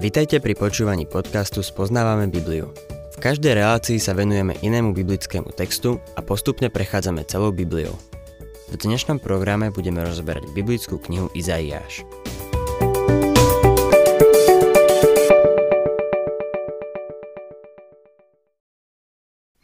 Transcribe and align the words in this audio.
Vitajte 0.00 0.40
pri 0.40 0.56
počúvaní 0.56 1.04
podcastu 1.04 1.60
Spoznávame 1.60 2.24
Bibliu. 2.32 2.72
V 3.12 3.16
každej 3.20 3.52
relácii 3.52 4.00
sa 4.00 4.16
venujeme 4.16 4.56
inému 4.64 4.96
biblickému 4.96 5.52
textu 5.52 6.00
a 6.16 6.24
postupne 6.24 6.72
prechádzame 6.72 7.28
celou 7.28 7.52
Bibliou. 7.52 7.92
V 8.72 8.80
dnešnom 8.80 9.20
programe 9.20 9.68
budeme 9.68 10.00
rozberať 10.00 10.56
biblickú 10.56 10.96
knihu 11.04 11.28
Izaiáš. 11.36 12.08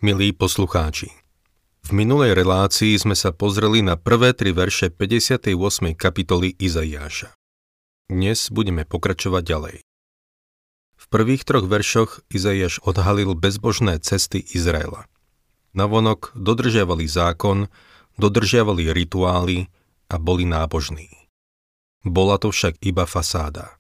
Milí 0.05 0.37
poslucháči, 0.37 1.17
v 1.81 1.91
minulej 1.97 2.37
relácii 2.37 2.93
sme 3.01 3.17
sa 3.17 3.33
pozreli 3.33 3.81
na 3.81 3.97
prvé 3.97 4.37
tri 4.37 4.53
verše 4.53 4.93
58. 4.93 5.97
kapitoly 5.97 6.53
Izaiáša. 6.61 7.33
Dnes 8.13 8.53
budeme 8.53 8.85
pokračovať 8.85 9.43
ďalej. 9.49 9.86
V 11.07 11.15
prvých 11.15 11.47
troch 11.47 11.71
veršoch 11.71 12.27
Izaiáš 12.35 12.83
odhalil 12.83 13.39
bezbožné 13.39 14.03
cesty 14.03 14.43
Izraela. 14.43 15.07
Navonok 15.71 16.35
dodržiavali 16.35 17.07
zákon, 17.07 17.71
dodržiavali 18.19 18.91
rituály 18.91 19.71
a 20.11 20.19
boli 20.19 20.43
nábožní. 20.43 21.31
Bola 22.03 22.43
to 22.43 22.51
však 22.51 22.83
iba 22.83 23.07
fasáda. 23.07 23.79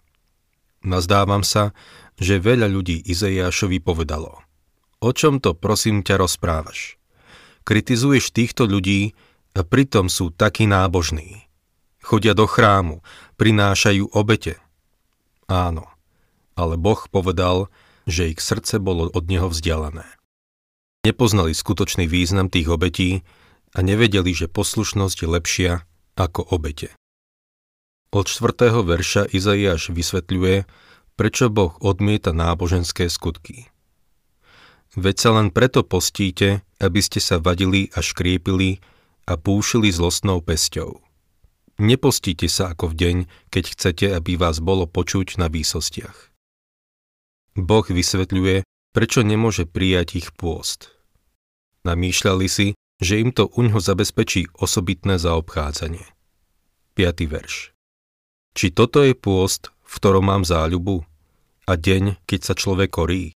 Nazdávam 0.86 1.42
sa, 1.42 1.74
že 2.14 2.38
veľa 2.38 2.70
ľudí 2.70 3.02
Izaiášovi 3.02 3.82
povedalo 3.82 4.46
O 5.02 5.10
čom 5.10 5.42
to 5.42 5.50
prosím 5.58 6.06
ťa 6.06 6.22
rozprávaš? 6.22 6.95
Kritizuješ 7.66 8.30
týchto 8.30 8.70
ľudí 8.70 9.18
a 9.58 9.66
pritom 9.66 10.06
sú 10.06 10.30
takí 10.30 10.70
nábožní. 10.70 11.50
Chodia 12.06 12.38
do 12.38 12.46
chrámu, 12.46 13.02
prinášajú 13.34 14.14
obete. 14.14 14.62
Áno, 15.50 15.90
ale 16.56 16.80
Boh 16.80 16.98
povedal, 17.12 17.68
že 18.09 18.32
ich 18.32 18.40
srdce 18.40 18.80
bolo 18.80 19.12
od 19.12 19.24
neho 19.29 19.52
vzdialené. 19.52 20.09
Nepoznali 21.07 21.54
skutočný 21.54 22.10
význam 22.10 22.51
tých 22.51 22.66
obetí 22.66 23.23
a 23.76 23.85
nevedeli, 23.85 24.35
že 24.35 24.51
poslušnosť 24.51 25.16
je 25.23 25.29
lepšia 25.29 25.73
ako 26.18 26.43
obete. 26.51 26.90
Od 28.10 28.26
4. 28.26 28.73
verša 28.82 29.29
Izaiáš 29.30 29.93
vysvetľuje, 29.93 30.65
prečo 31.15 31.46
Boh 31.52 31.76
odmieta 31.85 32.32
náboženské 32.32 33.13
skutky. 33.13 33.68
Veď 34.96 35.16
sa 35.20 35.30
len 35.37 35.52
preto 35.52 35.85
postíte, 35.85 36.65
aby 36.80 37.01
ste 37.04 37.20
sa 37.20 37.37
vadili 37.37 37.93
a 37.93 38.01
škriepili 38.01 38.80
a 39.29 39.37
púšili 39.37 39.93
zlostnou 39.93 40.41
pesťou. 40.41 41.04
Nepostíte 41.76 42.48
sa 42.48 42.73
ako 42.73 42.91
v 42.91 42.95
deň, 42.96 43.16
keď 43.52 43.65
chcete, 43.76 44.07
aby 44.16 44.41
vás 44.41 44.65
bolo 44.65 44.88
počuť 44.88 45.37
na 45.37 45.52
výsostiach. 45.52 46.35
Boh 47.57 47.88
vysvetľuje, 47.88 48.68
prečo 48.93 49.24
nemôže 49.24 49.65
prijať 49.65 50.21
ich 50.21 50.29
pôst. 50.37 50.93
Namýšľali 51.88 52.46
si, 52.52 52.76
že 53.01 53.16
im 53.16 53.32
to 53.32 53.48
uňho 53.48 53.80
zabezpečí 53.80 54.52
osobitné 54.60 55.16
zaobchádzanie. 55.16 56.04
5. 57.01 57.32
verš. 57.32 57.73
Či 58.52 58.66
toto 58.76 59.01
je 59.01 59.16
pôst, 59.16 59.73
v 59.88 59.93
ktorom 59.96 60.29
mám 60.29 60.45
záľubu? 60.45 61.09
A 61.65 61.73
deň, 61.80 62.21
keď 62.29 62.40
sa 62.45 62.54
človek 62.57 62.93
korí? 62.93 63.32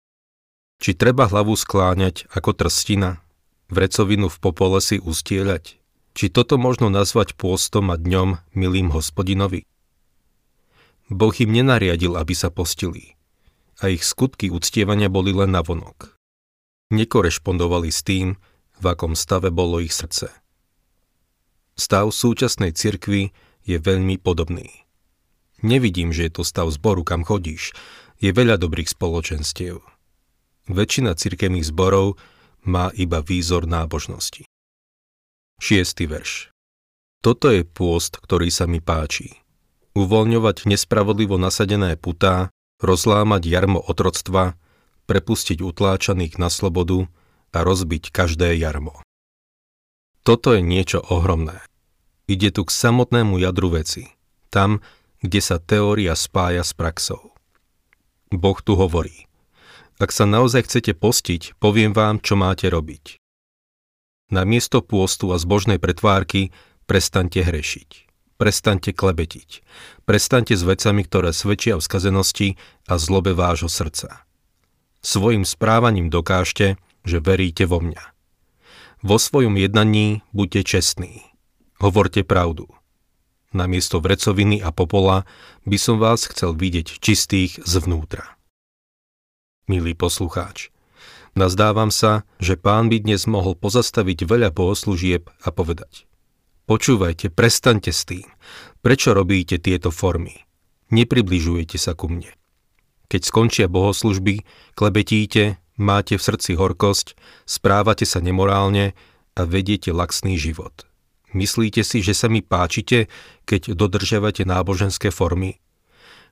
Či 0.80 0.96
treba 0.96 1.24
hlavu 1.24 1.56
skláňať 1.56 2.28
ako 2.32 2.56
trstina, 2.56 3.24
vrecovinu 3.72 4.28
v 4.28 4.36
popole 4.40 4.84
si 4.84 5.00
ustieľať? 5.00 5.80
Či 6.12 6.26
toto 6.28 6.60
možno 6.60 6.92
nazvať 6.92 7.36
pôstom 7.40 7.88
a 7.88 7.96
dňom 7.96 8.36
milým 8.52 8.92
hospodinovi? 8.92 9.64
Boh 11.08 11.34
im 11.40 11.50
nenariadil, 11.52 12.20
aby 12.20 12.36
sa 12.36 12.52
postili 12.52 13.19
a 13.80 13.88
ich 13.88 14.04
skutky 14.04 14.52
uctievania 14.52 15.08
boli 15.08 15.32
len 15.32 15.56
navonok. 15.56 16.16
Nekorešpondovali 16.92 17.88
s 17.88 18.04
tým, 18.04 18.36
v 18.80 18.84
akom 18.84 19.16
stave 19.16 19.48
bolo 19.52 19.80
ich 19.80 19.92
srdce. 19.92 20.32
Stav 21.80 22.12
súčasnej 22.12 22.76
cirkvy 22.76 23.32
je 23.64 23.76
veľmi 23.80 24.20
podobný. 24.20 24.68
Nevidím, 25.60 26.12
že 26.12 26.28
je 26.28 26.40
to 26.40 26.42
stav 26.44 26.68
zboru, 26.72 27.04
kam 27.04 27.24
chodíš. 27.24 27.72
Je 28.20 28.32
veľa 28.32 28.60
dobrých 28.60 28.88
spoločenstiev. 28.88 29.80
Väčšina 30.68 31.16
cirkevných 31.16 31.68
zborov 31.68 32.20
má 32.64 32.92
iba 32.96 33.24
výzor 33.24 33.64
nábožnosti. 33.64 34.44
6. 35.60 36.08
verš 36.08 36.52
Toto 37.20 37.52
je 37.52 37.64
pôst, 37.64 38.16
ktorý 38.20 38.48
sa 38.52 38.64
mi 38.64 38.80
páči. 38.80 39.40
Uvoľňovať 39.96 40.68
nespravodlivo 40.68 41.36
nasadené 41.36 41.96
putá 42.00 42.48
rozlámať 42.80 43.46
jarmo 43.46 43.80
otroctva, 43.80 44.56
prepustiť 45.06 45.60
utláčaných 45.60 46.40
na 46.40 46.48
slobodu 46.48 47.06
a 47.52 47.64
rozbiť 47.64 48.12
každé 48.12 48.56
jarmo. 48.60 49.00
Toto 50.22 50.52
je 50.52 50.60
niečo 50.60 51.00
ohromné. 51.00 51.64
Ide 52.28 52.54
tu 52.54 52.62
k 52.62 52.70
samotnému 52.70 53.40
jadru 53.40 53.80
veci, 53.80 54.12
tam, 54.52 54.84
kde 55.24 55.40
sa 55.40 55.56
teória 55.58 56.14
spája 56.14 56.62
s 56.62 56.76
praxou. 56.76 57.34
Boh 58.30 58.58
tu 58.62 58.78
hovorí, 58.78 59.26
ak 60.00 60.14
sa 60.14 60.24
naozaj 60.24 60.70
chcete 60.70 60.96
postiť, 60.96 61.60
poviem 61.60 61.92
vám, 61.92 62.22
čo 62.24 62.38
máte 62.38 62.70
robiť. 62.70 63.20
Na 64.30 64.46
miesto 64.46 64.80
pôstu 64.80 65.34
a 65.34 65.36
zbožnej 65.36 65.82
pretvárky 65.82 66.54
prestante 66.86 67.42
hrešiť. 67.42 68.09
Prestaňte 68.40 68.96
klebetiť. 68.96 69.60
Prestaňte 70.08 70.56
s 70.56 70.64
vecami, 70.64 71.04
ktoré 71.04 71.36
svedčia 71.36 71.76
o 71.76 71.84
skazenosti 71.84 72.56
a 72.88 72.96
zlobe 72.96 73.36
vášho 73.36 73.68
srdca. 73.68 74.24
Svojim 75.04 75.44
správaním 75.44 76.08
dokážte, 76.08 76.80
že 77.04 77.20
veríte 77.20 77.68
vo 77.68 77.84
mňa. 77.84 78.00
Vo 79.04 79.20
svojom 79.20 79.60
jednaní 79.60 80.24
buďte 80.32 80.72
čestní. 80.72 81.20
Hovorte 81.84 82.24
pravdu. 82.24 82.64
Namiesto 83.52 84.00
vrecoviny 84.00 84.64
a 84.64 84.72
popola 84.72 85.28
by 85.68 85.76
som 85.76 86.00
vás 86.00 86.24
chcel 86.24 86.56
vidieť 86.56 86.96
čistých 86.96 87.60
zvnútra. 87.68 88.40
Milý 89.68 89.92
poslucháč, 89.92 90.72
nazdávam 91.36 91.92
sa, 91.92 92.24
že 92.40 92.56
pán 92.56 92.88
by 92.88 93.04
dnes 93.04 93.28
mohol 93.28 93.52
pozastaviť 93.52 94.24
veľa 94.24 94.48
bohoslúžieb 94.48 95.28
a 95.44 95.48
povedať– 95.52 96.08
Počúvajte, 96.70 97.34
prestaňte 97.34 97.90
s 97.90 98.06
tým. 98.06 98.30
Prečo 98.78 99.10
robíte 99.10 99.58
tieto 99.58 99.90
formy? 99.90 100.46
Nepribližujete 100.94 101.74
sa 101.74 101.98
ku 101.98 102.06
mne. 102.06 102.30
Keď 103.10 103.26
skončia 103.26 103.66
bohoslužby, 103.66 104.46
klebetíte, 104.78 105.58
máte 105.74 106.14
v 106.14 106.22
srdci 106.22 106.54
horkosť, 106.54 107.18
správate 107.42 108.06
sa 108.06 108.22
nemorálne 108.22 108.94
a 109.34 109.42
vediete 109.42 109.90
laxný 109.90 110.38
život. 110.38 110.86
Myslíte 111.34 111.82
si, 111.82 112.06
že 112.06 112.14
sa 112.14 112.30
mi 112.30 112.38
páčite, 112.38 113.10
keď 113.50 113.74
dodržiavate 113.74 114.46
náboženské 114.46 115.10
formy? 115.10 115.58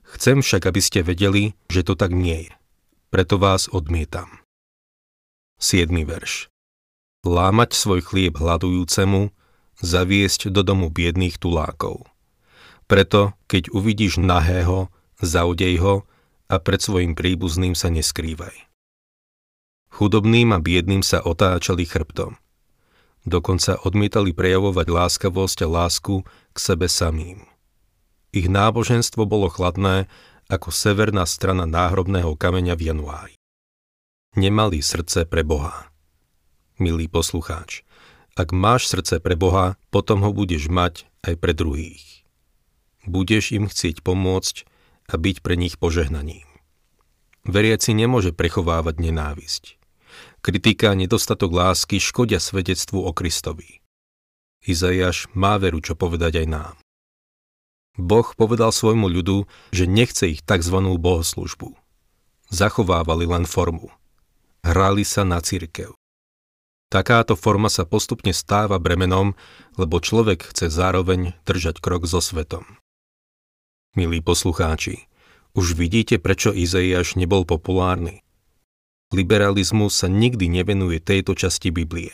Chcem 0.07 0.39
však, 0.39 0.71
aby 0.71 0.79
ste 0.79 1.03
vedeli, 1.03 1.51
že 1.67 1.83
to 1.83 1.99
tak 1.99 2.15
nie 2.15 2.47
je. 2.47 2.53
Preto 3.11 3.43
vás 3.43 3.67
odmietam. 3.67 4.39
7. 5.59 5.91
verš. 6.07 6.47
Lámať 7.27 7.75
svoj 7.75 8.07
chlieb 8.07 8.39
hľadujúcemu 8.39 9.35
zaviesť 9.79 10.51
do 10.51 10.61
domu 10.63 10.91
biedných 10.91 11.39
tulákov. 11.39 12.07
Preto, 12.89 13.37
keď 13.45 13.69
uvidíš 13.71 14.17
nahého, 14.17 14.89
zaudej 15.21 15.77
ho 15.79 15.95
a 16.49 16.55
pred 16.57 16.81
svojim 16.81 17.13
príbuzným 17.13 17.77
sa 17.77 17.93
neskrývaj. 17.93 18.65
Chudobným 19.93 20.53
a 20.53 20.59
biedným 20.61 21.05
sa 21.05 21.21
otáčali 21.21 21.85
chrbtom. 21.85 22.37
Dokonca 23.27 23.83
odmietali 23.83 24.31
prejavovať 24.31 24.87
láskavosť 24.89 25.57
a 25.65 25.67
lásku 25.67 26.23
k 26.25 26.57
sebe 26.57 26.87
samým. 26.87 27.45
Ich 28.31 28.47
náboženstvo 28.47 29.25
bolo 29.25 29.49
chladné 29.49 30.09
ako 30.49 30.73
severná 30.73 31.29
strana 31.29 31.69
náhrobného 31.69 32.33
kameňa 32.33 32.73
v 32.73 32.81
januári. 32.89 33.35
Nemali 34.37 34.81
srdce 34.81 35.25
pre 35.25 35.45
Boha. 35.45 35.89
Milý 36.81 37.09
poslucháč, 37.09 37.83
ak 38.39 38.55
máš 38.55 38.87
srdce 38.87 39.19
pre 39.19 39.35
Boha, 39.35 39.75
potom 39.91 40.23
ho 40.23 40.31
budeš 40.31 40.71
mať 40.71 41.03
aj 41.27 41.35
pre 41.43 41.51
druhých. 41.51 42.23
Budeš 43.03 43.51
im 43.51 43.67
chcieť 43.67 43.99
pomôcť 43.99 44.63
a 45.11 45.19
byť 45.19 45.43
pre 45.43 45.59
nich 45.59 45.75
požehnaním. 45.75 46.47
Veriaci 47.43 47.91
nemôže 47.91 48.31
prechovávať 48.31 48.95
nenávisť. 49.03 49.63
Kritika 50.39 50.95
a 50.95 50.95
nedostatok 50.95 51.51
lásky 51.51 51.99
škodia 51.99 52.39
svedectvu 52.39 53.03
o 53.03 53.11
Kristovi. 53.11 53.83
Izajaš 54.63 55.27
má 55.35 55.59
veru 55.59 55.83
čo 55.83 55.99
povedať 55.99 56.39
aj 56.43 56.47
nám. 56.47 56.75
Boh 57.99 58.27
povedal 58.39 58.71
svojmu 58.71 59.11
ľudu, 59.11 59.43
že 59.75 59.83
nechce 59.83 60.31
ich 60.31 60.39
tzv. 60.39 60.79
bohoslužbu. 60.79 61.75
Zachovávali 62.47 63.27
len 63.27 63.43
formu. 63.43 63.91
Hrali 64.63 65.03
sa 65.03 65.27
na 65.27 65.43
církev. 65.43 65.91
Takáto 66.89 67.37
forma 67.37 67.69
sa 67.69 67.85
postupne 67.85 68.33
stáva 68.33 68.81
bremenom, 68.81 69.37
lebo 69.77 70.01
človek 70.01 70.49
chce 70.49 70.73
zároveň 70.73 71.37
držať 71.45 71.77
krok 71.77 72.09
so 72.09 72.17
svetom. 72.17 72.65
Milí 73.93 74.25
poslucháči, 74.25 75.05
Už 75.53 75.77
vidíte, 75.77 76.17
prečo 76.17 76.49
Izaiáš 76.49 77.13
nebol 77.13 77.45
populárny. 77.45 78.25
Liberalizmus 79.13 80.01
sa 80.01 80.09
nikdy 80.09 80.49
nevenuje 80.49 80.97
tejto 81.01 81.37
časti 81.37 81.69
Biblie. 81.69 82.13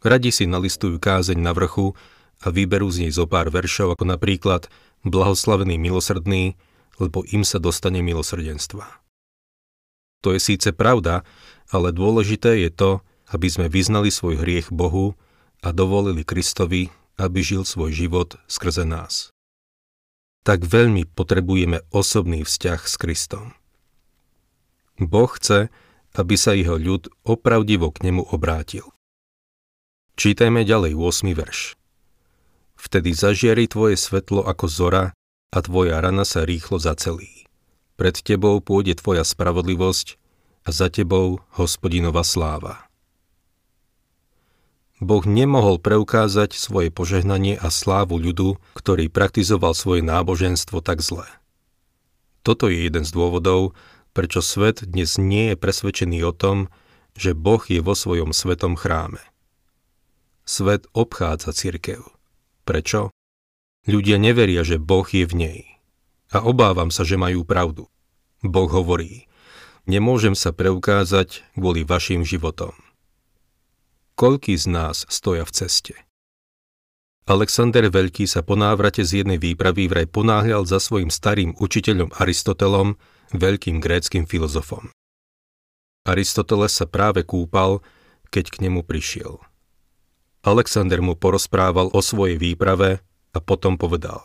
Radi 0.00 0.32
si 0.32 0.44
nalistujú 0.48 0.96
kázeň 0.96 1.40
na 1.40 1.52
vrchu 1.52 1.92
a 2.40 2.48
vyberú 2.48 2.88
z 2.88 3.08
nej 3.08 3.12
zo 3.12 3.28
pár 3.28 3.52
veršov, 3.52 3.96
ako 3.96 4.08
napríklad 4.08 4.72
Blahoslavený 5.04 5.80
milosrdný, 5.80 6.56
lebo 7.00 7.24
im 7.32 7.44
sa 7.44 7.56
dostane 7.56 8.04
milosrdenstva. 8.04 8.84
To 10.20 10.36
je 10.36 10.40
síce 10.40 10.72
pravda, 10.76 11.24
ale 11.72 11.96
dôležité 11.96 12.60
je 12.60 12.72
to, 12.72 12.90
aby 13.30 13.46
sme 13.46 13.66
vyznali 13.70 14.10
svoj 14.10 14.42
hriech 14.42 14.74
Bohu 14.74 15.14
a 15.62 15.70
dovolili 15.70 16.26
Kristovi, 16.26 16.90
aby 17.20 17.38
žil 17.44 17.62
svoj 17.62 17.94
život 17.94 18.40
skrze 18.50 18.82
nás. 18.82 19.30
Tak 20.42 20.64
veľmi 20.64 21.04
potrebujeme 21.12 21.84
osobný 21.92 22.42
vzťah 22.42 22.80
s 22.80 22.94
Kristom. 22.96 23.52
Boh 24.96 25.30
chce, 25.30 25.68
aby 26.16 26.34
sa 26.34 26.56
jeho 26.56 26.74
ľud 26.80 27.12
opravdivo 27.22 27.92
k 27.94 28.10
nemu 28.10 28.34
obrátil. 28.34 28.88
Čítajme 30.18 30.66
ďalej 30.66 30.96
8. 30.98 31.32
verš. 31.32 31.78
Vtedy 32.76 33.12
zažiari 33.12 33.68
tvoje 33.68 34.00
svetlo 34.00 34.44
ako 34.44 34.66
zora 34.66 35.04
a 35.52 35.58
tvoja 35.60 36.00
rana 36.00 36.24
sa 36.24 36.42
rýchlo 36.48 36.80
zacelí. 36.80 37.44
Pred 38.00 38.24
tebou 38.24 38.64
pôjde 38.64 38.96
tvoja 38.96 39.24
spravodlivosť 39.28 40.16
a 40.64 40.72
za 40.72 40.88
tebou 40.88 41.44
hospodinova 41.56 42.24
sláva. 42.24 42.89
Boh 45.00 45.24
nemohol 45.24 45.80
preukázať 45.80 46.52
svoje 46.60 46.92
požehnanie 46.92 47.56
a 47.56 47.72
slávu 47.72 48.20
ľudu, 48.20 48.60
ktorý 48.76 49.08
praktizoval 49.08 49.72
svoje 49.72 50.04
náboženstvo 50.04 50.84
tak 50.84 51.00
zle. 51.00 51.24
Toto 52.44 52.68
je 52.68 52.84
jeden 52.84 53.08
z 53.08 53.10
dôvodov, 53.16 53.72
prečo 54.12 54.44
svet 54.44 54.84
dnes 54.84 55.16
nie 55.16 55.52
je 55.52 55.56
presvedčený 55.56 56.20
o 56.28 56.36
tom, 56.36 56.68
že 57.16 57.32
Boh 57.32 57.64
je 57.64 57.80
vo 57.80 57.96
svojom 57.96 58.36
svetom 58.36 58.76
chráme. 58.76 59.24
Svet 60.44 60.84
obchádza 60.92 61.56
cirkev. 61.56 62.04
Prečo? 62.68 63.08
Ľudia 63.88 64.20
neveria, 64.20 64.60
že 64.60 64.76
Boh 64.76 65.08
je 65.08 65.24
v 65.24 65.34
nej. 65.34 65.60
A 66.28 66.44
obávam 66.44 66.92
sa, 66.92 67.08
že 67.08 67.16
majú 67.16 67.48
pravdu. 67.48 67.88
Boh 68.44 68.68
hovorí, 68.68 69.28
nemôžem 69.88 70.36
sa 70.36 70.52
preukázať 70.52 71.44
kvôli 71.56 71.88
vašim 71.88 72.20
životom. 72.20 72.76
Koľký 74.20 74.52
z 74.52 74.68
nás 74.68 75.08
stoja 75.08 75.48
v 75.48 75.52
ceste? 75.56 75.96
Alexander 77.24 77.88
Veľký 77.88 78.28
sa 78.28 78.44
po 78.44 78.52
návrate 78.52 79.00
z 79.00 79.24
jednej 79.24 79.40
výpravy 79.40 79.88
vraj 79.88 80.04
ponáhľal 80.12 80.68
za 80.68 80.76
svojim 80.76 81.08
starým 81.08 81.56
učiteľom 81.56 82.12
Aristotelom, 82.12 83.00
veľkým 83.32 83.80
gréckým 83.80 84.28
filozofom. 84.28 84.92
Aristoteles 86.04 86.68
sa 86.68 86.84
práve 86.84 87.24
kúpal, 87.24 87.80
keď 88.28 88.52
k 88.52 88.68
nemu 88.68 88.84
prišiel. 88.84 89.40
Alexander 90.44 91.00
mu 91.00 91.16
porozprával 91.16 91.88
o 91.88 92.04
svojej 92.04 92.36
výprave 92.36 93.00
a 93.32 93.38
potom 93.40 93.80
povedal. 93.80 94.20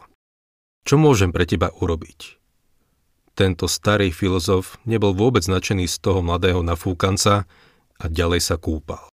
Čo 0.83 0.99
môžem 0.99 1.31
pre 1.31 1.47
teba 1.47 1.71
urobiť? 1.71 2.35
Tento 3.31 3.71
starý 3.71 4.11
filozof 4.11 4.75
nebol 4.83 5.15
vôbec 5.15 5.47
značený 5.47 5.87
z 5.87 6.03
toho 6.03 6.19
mladého 6.19 6.59
nafúkanca 6.67 7.47
a 7.95 8.05
ďalej 8.11 8.43
sa 8.43 8.59
kúpal. 8.59 9.07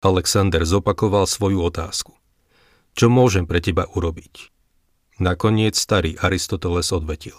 Alexander 0.00 0.64
zopakoval 0.64 1.28
svoju 1.28 1.60
otázku. 1.60 2.16
Čo 2.96 3.12
môžem 3.12 3.44
pre 3.44 3.60
teba 3.60 3.84
urobiť? 3.84 4.48
Nakoniec 5.20 5.76
starý 5.76 6.16
Aristoteles 6.16 6.88
odvetil. 6.88 7.36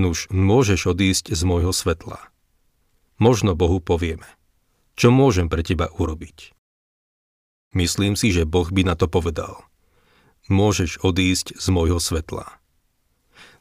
Nuž, 0.00 0.32
môžeš 0.32 0.96
odísť 0.96 1.36
z 1.36 1.42
môjho 1.44 1.76
svetla. 1.76 2.32
Možno 3.20 3.52
Bohu 3.52 3.84
povieme. 3.84 4.24
Čo 4.96 5.12
môžem 5.12 5.52
pre 5.52 5.60
teba 5.60 5.92
urobiť? 5.92 6.56
Myslím 7.76 8.16
si, 8.16 8.32
že 8.32 8.48
Boh 8.48 8.72
by 8.72 8.88
na 8.88 8.96
to 8.96 9.04
povedal. 9.04 9.68
Môžeš 10.48 11.04
odísť 11.04 11.60
z 11.60 11.66
môjho 11.68 12.00
svetla. 12.00 12.56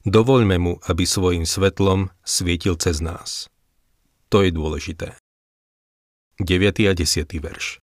Dovoľme 0.08 0.56
mu, 0.56 0.74
aby 0.88 1.04
svojim 1.04 1.44
svetlom 1.44 2.16
svietil 2.24 2.80
cez 2.80 3.04
nás. 3.04 3.52
To 4.32 4.40
je 4.40 4.56
dôležité. 4.56 5.20
9. 6.40 6.64
a 6.88 6.94
10. 6.96 7.28
verš 7.44 7.84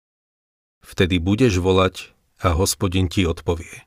Vtedy 0.88 1.20
budeš 1.20 1.60
volať 1.60 2.16
a 2.40 2.56
hospodin 2.56 3.12
ti 3.12 3.28
odpovie. 3.28 3.84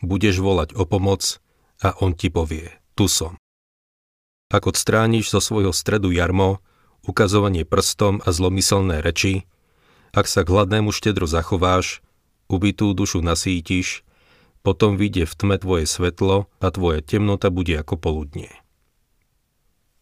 Budeš 0.00 0.40
volať 0.40 0.72
o 0.72 0.88
pomoc 0.88 1.36
a 1.84 1.92
on 2.00 2.16
ti 2.16 2.32
povie, 2.32 2.72
tu 2.96 3.12
som. 3.12 3.36
Ak 4.48 4.64
odstrániš 4.64 5.28
zo 5.28 5.44
svojho 5.44 5.76
stredu 5.76 6.08
jarmo, 6.08 6.64
ukazovanie 7.04 7.68
prstom 7.68 8.24
a 8.24 8.32
zlomyselné 8.32 9.04
reči, 9.04 9.44
ak 10.16 10.24
sa 10.24 10.42
k 10.42 10.48
hladnému 10.48 10.90
štedro 10.96 11.28
zachováš, 11.28 12.00
ubitú 12.48 12.96
dušu 12.96 13.20
nasítiš, 13.20 14.02
potom 14.64 14.96
vyjde 14.96 15.28
v 15.28 15.34
tme 15.36 15.56
tvoje 15.60 15.84
svetlo 15.84 16.48
a 16.56 16.66
tvoja 16.72 17.04
temnota 17.04 17.52
bude 17.52 17.76
ako 17.76 18.00
poludnie. 18.00 18.50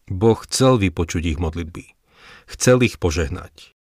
Boh 0.09 0.39
chcel 0.47 0.81
vypočuť 0.81 1.35
ich 1.35 1.39
modlitby. 1.39 1.93
Chcel 2.49 2.81
ich 2.81 2.97
požehnať. 2.97 3.77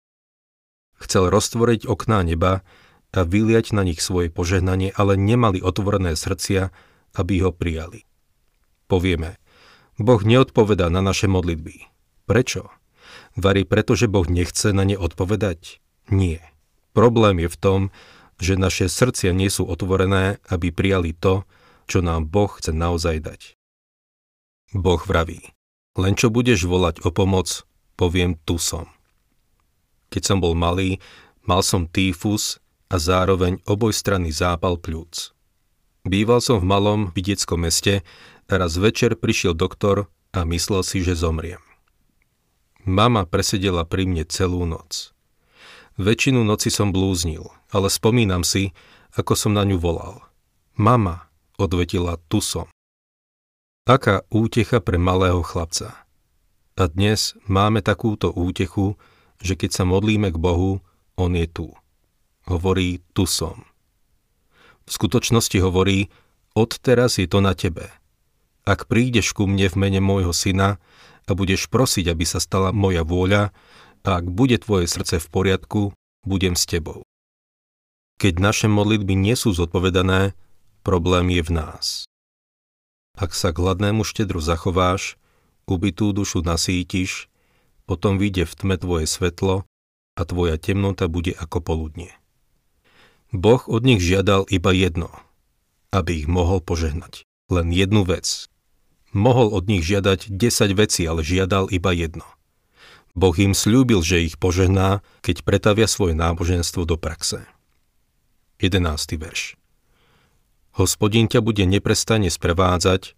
Chcel 0.99 1.31
roztvoriť 1.31 1.87
okná 1.87 2.27
neba 2.27 2.67
a 3.15 3.25
vyliať 3.25 3.73
na 3.73 3.87
nich 3.87 4.03
svoje 4.03 4.29
požehnanie, 4.29 4.93
ale 4.93 5.17
nemali 5.17 5.63
otvorené 5.63 6.19
srdcia, 6.19 6.75
aby 7.17 7.35
ho 7.47 7.51
prijali. 7.55 8.05
Povieme, 8.91 9.41
Boh 9.99 10.21
neodpovedá 10.23 10.93
na 10.93 11.03
naše 11.03 11.27
modlitby. 11.27 11.89
Prečo? 12.29 12.71
Varí 13.39 13.65
preto, 13.65 13.97
že 13.97 14.11
Boh 14.11 14.27
nechce 14.27 14.75
na 14.75 14.85
ne 14.85 14.99
odpovedať? 14.99 15.81
Nie. 16.11 16.43
Problém 16.93 17.43
je 17.43 17.49
v 17.49 17.61
tom, 17.61 17.81
že 18.39 18.59
naše 18.59 18.87
srdcia 18.87 19.35
nie 19.35 19.51
sú 19.51 19.67
otvorené, 19.67 20.39
aby 20.47 20.71
prijali 20.71 21.15
to, 21.15 21.43
čo 21.91 22.05
nám 22.05 22.29
Boh 22.29 22.51
chce 22.51 22.71
naozaj 22.71 23.23
dať. 23.23 23.41
Boh 24.77 25.01
vraví, 25.01 25.57
len 25.97 26.15
čo 26.15 26.29
budeš 26.29 26.69
volať 26.69 27.03
o 27.03 27.11
pomoc, 27.11 27.65
poviem 27.97 28.37
tu 28.45 28.61
som. 28.61 28.87
Keď 30.19 30.35
som 30.35 30.43
bol 30.43 30.59
malý, 30.59 30.99
mal 31.47 31.63
som 31.63 31.87
týfus 31.87 32.59
a 32.91 32.99
zároveň 32.99 33.63
obojstranný 33.71 34.35
zápal 34.35 34.75
pľúc. 34.75 35.31
Býval 36.03 36.43
som 36.43 36.59
v 36.59 36.67
malom 36.67 37.15
vidieckom 37.15 37.63
meste 37.63 38.03
Raz 38.51 38.75
večer 38.83 39.15
prišiel 39.15 39.55
doktor 39.55 40.11
a 40.35 40.43
myslel 40.43 40.83
si, 40.83 41.07
že 41.07 41.15
zomriem. 41.15 41.63
Mama 42.83 43.31
presedela 43.31 43.87
pri 43.87 44.11
mne 44.11 44.27
celú 44.27 44.67
noc. 44.67 45.15
Väčšinu 46.03 46.43
noci 46.43 46.75
som 46.75 46.91
blúznil, 46.91 47.47
ale 47.71 47.87
spomínam 47.87 48.43
si, 48.43 48.75
ako 49.15 49.39
som 49.39 49.55
na 49.55 49.63
ňu 49.63 49.79
volal. 49.79 50.19
Mama, 50.75 51.31
odvetila, 51.63 52.19
tu 52.27 52.43
som. 52.43 52.67
Aká 53.87 54.27
útecha 54.35 54.83
pre 54.83 54.99
malého 54.99 55.47
chlapca. 55.47 55.95
A 56.75 56.91
dnes 56.91 57.39
máme 57.47 57.87
takúto 57.87 58.35
útechu, 58.35 58.99
že 59.43 59.55
keď 59.55 59.71
sa 59.73 59.85
modlíme 59.87 60.31
k 60.31 60.39
Bohu, 60.39 60.83
On 61.19 61.33
je 61.35 61.47
tu. 61.51 61.75
Hovorí, 62.47 63.03
tu 63.13 63.27
som. 63.27 63.67
V 64.89 64.91
skutočnosti 64.95 65.59
hovorí, 65.61 66.09
odteraz 66.57 67.21
je 67.21 67.29
to 67.29 67.45
na 67.45 67.53
tebe 67.53 67.99
ak 68.69 68.85
prídeš 68.85 69.33
ku 69.33 69.49
mne 69.49 69.73
v 69.73 69.77
mene 69.81 70.01
môjho 70.05 70.37
syna 70.37 70.77
a 71.25 71.31
budeš 71.33 71.73
prosiť, 71.73 72.13
aby 72.13 72.25
sa 72.29 72.37
stala 72.37 72.69
moja 72.69 73.01
vôľa, 73.01 73.49
a 74.05 74.25
ak 74.25 74.29
bude 74.29 74.57
tvoje 74.61 74.89
srdce 74.89 75.21
v 75.21 75.29
poriadku, 75.29 75.83
budem 76.25 76.57
s 76.57 76.65
tebou. 76.65 77.05
Keď 78.17 78.41
naše 78.41 78.69
modlitby 78.69 79.13
nie 79.13 79.37
sú 79.37 79.53
zodpovedané, 79.53 80.33
problém 80.81 81.29
je 81.29 81.43
v 81.45 81.51
nás. 81.53 81.85
Ak 83.21 83.37
sa 83.37 83.53
k 83.53 83.61
hladnému 83.61 84.09
štedru 84.09 84.41
zachováš, 84.41 85.21
ubitú 85.69 86.17
dušu 86.17 86.41
nasítiš, 86.41 87.29
potom 87.89 88.21
vyjde 88.21 88.45
v 88.45 88.55
tme 88.55 88.77
tvoje 88.77 89.09
svetlo 89.09 89.65
a 90.15 90.23
tvoja 90.29 90.61
temnota 90.61 91.09
bude 91.09 91.33
ako 91.33 91.65
poludnie. 91.65 92.13
Boh 93.33 93.65
od 93.65 93.83
nich 93.89 94.05
žiadal 94.05 94.45
iba 94.53 94.77
jedno, 94.77 95.09
aby 95.89 96.21
ich 96.21 96.29
mohol 96.29 96.61
požehnať. 96.61 97.25
Len 97.49 97.73
jednu 97.73 98.05
vec, 98.05 98.49
Mohol 99.17 99.57
od 99.57 99.65
nich 99.73 99.89
žiadať 99.89 100.29
10 100.29 100.77
vecí, 100.77 101.09
ale 101.09 101.25
žiadal 101.25 101.73
iba 101.73 101.97
jedno. 101.97 102.29
Boh 103.17 103.33
im 103.41 103.57
slúbil, 103.57 104.05
že 104.05 104.21
ich 104.21 104.37
požehná, 104.37 105.01
keď 105.25 105.43
pretavia 105.49 105.89
svoje 105.89 106.13
náboženstvo 106.13 106.85
do 106.85 107.01
praxe. 107.01 107.49
11. 108.61 108.85
verš 109.17 109.57
Hospodin 110.77 111.27
ťa 111.27 111.41
bude 111.41 111.65
neprestane 111.65 112.29
sprevádzať, 112.29 113.17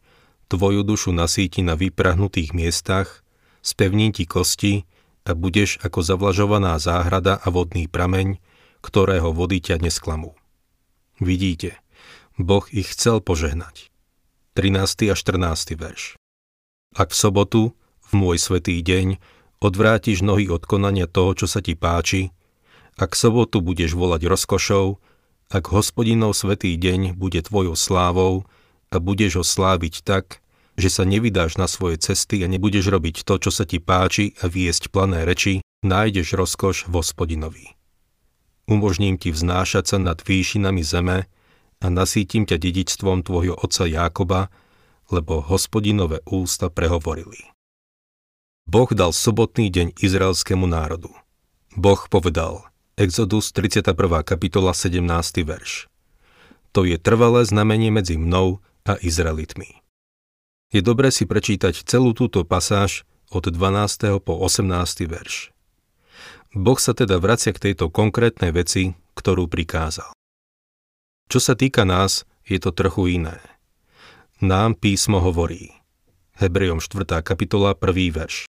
tvoju 0.49 0.87
dušu 0.87 1.11
nasíti 1.11 1.61
na 1.61 1.75
vyprahnutých 1.75 2.55
miestach, 2.55 3.27
spevní 3.61 4.13
ti 4.13 4.25
kosti 4.25 4.85
a 5.25 5.37
budeš 5.37 5.79
ako 5.85 6.01
zavlažovaná 6.01 6.81
záhrada 6.81 7.37
a 7.39 7.49
vodný 7.53 7.87
prameň, 7.87 8.41
ktorého 8.81 9.31
vody 9.37 9.61
ťa 9.61 9.81
nesklamú. 9.81 10.37
Vidíte, 11.21 11.77
Boh 12.41 12.65
ich 12.73 12.97
chcel 12.97 13.21
požehnať. 13.21 13.93
13. 14.57 15.13
a 15.13 15.15
14. 15.15 15.77
verš. 15.77 16.17
Ak 16.97 17.13
v 17.13 17.17
sobotu, 17.17 17.63
v 18.11 18.11
môj 18.17 18.41
svetý 18.41 18.81
deň, 18.83 19.21
odvrátiš 19.63 20.25
nohy 20.25 20.51
od 20.51 20.65
konania 20.67 21.07
toho, 21.07 21.37
čo 21.37 21.47
sa 21.47 21.63
ti 21.63 21.77
páči, 21.77 22.35
ak 22.99 23.15
sobotu 23.15 23.63
budeš 23.63 23.95
volať 23.95 24.27
rozkošou, 24.27 24.99
ak 25.51 25.65
hospodinov 25.71 26.35
svetý 26.35 26.75
deň 26.75 27.15
bude 27.15 27.41
tvojou 27.45 27.79
slávou 27.79 28.49
a 28.91 28.97
budeš 28.99 29.41
ho 29.41 29.45
sláviť 29.47 30.03
tak, 30.03 30.43
že 30.81 30.89
sa 30.89 31.05
nevydáš 31.05 31.61
na 31.61 31.69
svoje 31.69 32.01
cesty 32.01 32.41
a 32.43 32.49
nebudeš 32.49 32.89
robiť 32.89 33.29
to, 33.29 33.37
čo 33.37 33.51
sa 33.53 33.69
ti 33.69 33.77
páči 33.79 34.33
a 34.41 34.49
viesť 34.49 34.89
plané 34.89 35.29
reči, 35.29 35.61
nájdeš 35.85 36.35
rozkoš 36.35 36.89
v 36.89 36.93
hospodinovi. 36.99 37.67
Umožním 38.65 39.21
ti 39.21 39.29
vznášať 39.31 39.85
sa 39.95 39.99
nad 40.01 40.17
výšinami 40.25 40.81
zeme 40.81 41.29
a 41.81 41.87
nasítim 41.93 42.49
ťa 42.49 42.57
dedičstvom 42.57 43.27
tvojho 43.27 43.57
otca 43.61 43.85
Jákoba, 43.85 44.49
lebo 45.11 45.43
hospodinové 45.43 46.23
ústa 46.25 46.71
prehovorili. 46.71 47.51
Boh 48.71 48.87
dal 48.95 49.11
sobotný 49.11 49.67
deň 49.75 49.99
izraelskému 49.99 50.65
národu. 50.71 51.11
Boh 51.75 51.99
povedal, 52.07 52.71
Exodus 52.95 53.51
31. 53.51 53.97
kapitola 54.23 54.71
17. 54.71 55.03
verš. 55.43 55.91
To 56.71 56.87
je 56.87 56.95
trvalé 56.95 57.43
znamenie 57.43 57.91
medzi 57.91 58.15
mnou 58.15 58.63
a 58.87 58.95
Izraelitmi. 59.03 59.83
Je 60.71 60.87
dobré 60.87 61.11
si 61.11 61.27
prečítať 61.27 61.83
celú 61.83 62.15
túto 62.15 62.47
pasáž 62.47 63.03
od 63.27 63.43
12. 63.43 64.23
po 64.23 64.39
18. 64.39 64.71
verš. 65.11 65.51
Boh 66.55 66.79
sa 66.79 66.95
teda 66.95 67.19
vracia 67.19 67.51
k 67.51 67.71
tejto 67.71 67.91
konkrétnej 67.91 68.55
veci, 68.55 68.95
ktorú 69.19 69.51
prikázal. 69.51 70.15
Čo 71.27 71.39
sa 71.43 71.59
týka 71.59 71.83
nás, 71.83 72.23
je 72.47 72.63
to 72.63 72.71
trochu 72.71 73.19
iné. 73.19 73.43
Nám 74.39 74.79
písmo 74.79 75.19
hovorí. 75.19 75.75
Hebrejom 76.39 76.79
4. 76.79 77.19
kapitola 77.19 77.75
1. 77.75 78.15
verš. 78.15 78.47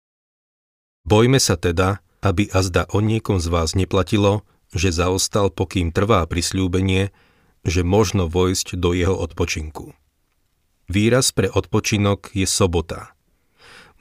Bojme 1.02 1.42
sa 1.42 1.58
teda, 1.58 2.06
aby 2.22 2.54
azda 2.54 2.86
o 2.94 3.02
niekom 3.02 3.42
z 3.42 3.50
vás 3.50 3.74
neplatilo, 3.74 4.46
že 4.78 4.94
zaostal, 4.94 5.50
pokým 5.50 5.90
trvá 5.90 6.22
prisľúbenie, 6.30 7.10
že 7.66 7.82
možno 7.82 8.30
vojsť 8.30 8.78
do 8.78 8.94
jeho 8.94 9.18
odpočinku. 9.18 9.98
Výraz 10.92 11.32
pre 11.32 11.48
odpočinok 11.48 12.36
je 12.36 12.44
sobota. 12.44 13.16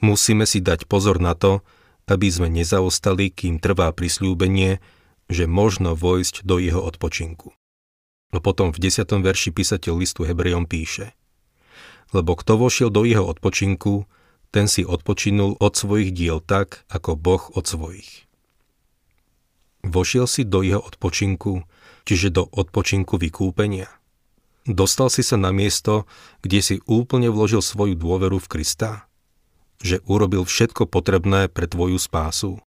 Musíme 0.03 0.43
si 0.43 0.59
dať 0.59 0.91
pozor 0.91 1.23
na 1.23 1.39
to, 1.39 1.63
aby 2.03 2.27
sme 2.27 2.51
nezaostali, 2.51 3.31
kým 3.31 3.63
trvá 3.63 3.95
prisľúbenie, 3.95 4.83
že 5.31 5.47
možno 5.47 5.95
vojsť 5.95 6.43
do 6.43 6.59
jeho 6.59 6.83
odpočinku. 6.83 7.55
No 8.35 8.43
potom 8.43 8.75
v 8.75 8.91
10. 8.91 9.07
verši 9.07 9.55
písateľ 9.55 10.03
listu 10.03 10.27
Hebrejom 10.27 10.67
píše 10.67 11.15
Lebo 12.11 12.35
kto 12.35 12.59
vošiel 12.59 12.91
do 12.91 13.07
jeho 13.07 13.23
odpočinku, 13.23 14.03
ten 14.51 14.67
si 14.67 14.83
odpočinul 14.83 15.55
od 15.63 15.71
svojich 15.71 16.11
diel 16.11 16.43
tak, 16.43 16.83
ako 16.91 17.15
Boh 17.15 17.55
od 17.55 17.71
svojich. 17.71 18.27
Vošiel 19.87 20.27
si 20.27 20.43
do 20.43 20.59
jeho 20.59 20.83
odpočinku, 20.83 21.63
čiže 22.03 22.35
do 22.35 22.51
odpočinku 22.51 23.15
vykúpenia. 23.15 24.00
Dostal 24.69 25.09
si 25.09 25.25
sa 25.25 25.41
na 25.41 25.49
miesto, 25.49 26.05
kde 26.45 26.59
si 26.61 26.75
úplne 26.85 27.33
vložil 27.33 27.65
svoju 27.65 27.97
dôveru 27.97 28.37
v 28.37 28.49
Krista? 28.49 29.09
Že 29.81 30.05
urobil 30.05 30.45
všetko 30.45 30.85
potrebné 30.85 31.49
pre 31.49 31.65
tvoju 31.65 31.97
spásu? 31.97 32.61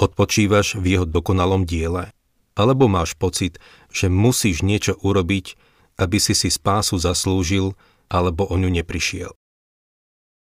Odpočívaš 0.00 0.80
v 0.80 0.96
jeho 0.96 1.06
dokonalom 1.06 1.68
diele? 1.68 2.16
Alebo 2.56 2.88
máš 2.88 3.12
pocit, 3.16 3.60
že 3.92 4.12
musíš 4.12 4.64
niečo 4.64 4.96
urobiť, 5.00 5.56
aby 6.00 6.16
si 6.16 6.32
si 6.32 6.48
spásu 6.48 6.96
zaslúžil, 6.96 7.76
alebo 8.08 8.48
o 8.48 8.56
ňu 8.56 8.72
neprišiel? 8.72 9.32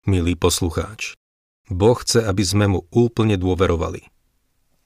milý 0.06 0.38
poslucháč. 0.38 1.18
Boh 1.66 1.99
chce, 1.99 2.23
aby 2.23 2.46
sme 2.46 2.66
mu 2.70 2.80
úplne 2.94 3.35
dôverovali. 3.35 4.06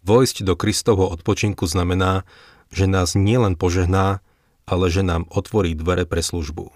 Vojsť 0.00 0.48
do 0.48 0.56
Kristovho 0.56 1.12
odpočinku 1.12 1.68
znamená, 1.68 2.24
že 2.72 2.88
nás 2.88 3.12
nielen 3.12 3.52
požehná, 3.60 4.24
ale 4.70 4.86
že 4.86 5.02
nám 5.02 5.26
otvorí 5.34 5.74
dvere 5.74 6.06
pre 6.06 6.22
službu. 6.22 6.70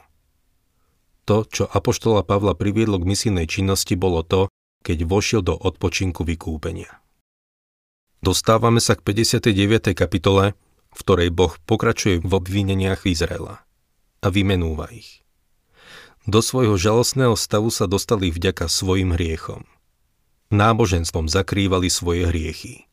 To, 1.30 1.46
čo 1.46 1.64
Apoštola 1.70 2.26
Pavla 2.26 2.52
priviedlo 2.58 2.98
k 2.98 3.08
misijnej 3.08 3.46
činnosti, 3.46 3.94
bolo 3.94 4.26
to, 4.26 4.50
keď 4.84 5.06
vošiel 5.06 5.40
do 5.40 5.54
odpočinku 5.56 6.26
vykúpenia. 6.26 7.00
Dostávame 8.20 8.82
sa 8.82 8.98
k 8.98 9.06
59. 9.06 9.94
kapitole, 9.96 10.52
v 10.92 10.98
ktorej 11.00 11.30
Boh 11.32 11.54
pokračuje 11.64 12.20
v 12.20 12.32
obvineniach 12.34 13.08
Izraela 13.08 13.64
a 14.20 14.26
vymenúva 14.28 14.90
ich. 14.92 15.24
Do 16.24 16.40
svojho 16.40 16.80
žalostného 16.80 17.36
stavu 17.36 17.68
sa 17.68 17.84
dostali 17.84 18.32
vďaka 18.32 18.68
svojim 18.68 19.12
hriechom. 19.12 19.68
Náboženstvom 20.48 21.28
zakrývali 21.28 21.92
svoje 21.92 22.28
hriechy. 22.28 22.88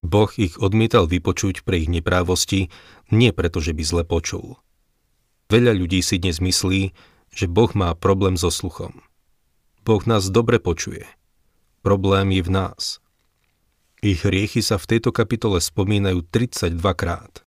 Boh 0.00 0.32
ich 0.40 0.56
odmietal 0.56 1.04
vypočuť 1.04 1.62
pre 1.62 1.84
ich 1.84 1.88
neprávosti, 1.92 2.72
nie 3.12 3.30
preto, 3.36 3.60
že 3.60 3.76
by 3.76 3.82
zle 3.84 4.02
počul. 4.04 4.56
Veľa 5.52 5.76
ľudí 5.76 6.00
si 6.00 6.16
dnes 6.16 6.40
myslí, 6.40 6.94
že 7.34 7.46
Boh 7.46 7.70
má 7.76 7.92
problém 7.92 8.38
so 8.40 8.48
sluchom. 8.48 9.04
Boh 9.84 10.02
nás 10.08 10.30
dobre 10.32 10.62
počuje. 10.62 11.04
Problém 11.82 12.32
je 12.36 12.42
v 12.44 12.50
nás. 12.50 12.82
Ich 14.00 14.24
hriechy 14.24 14.64
sa 14.64 14.80
v 14.80 14.96
tejto 14.96 15.12
kapitole 15.12 15.60
spomínajú 15.60 16.24
32 16.32 16.80
krát. 16.96 17.44